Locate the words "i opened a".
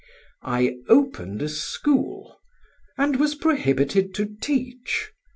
0.41-1.47